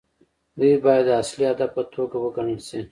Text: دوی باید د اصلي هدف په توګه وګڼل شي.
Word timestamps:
دوی 0.59 0.73
باید 0.83 1.03
د 1.07 1.11
اصلي 1.21 1.45
هدف 1.51 1.69
په 1.75 1.83
توګه 1.95 2.15
وګڼل 2.19 2.59
شي. 2.67 2.79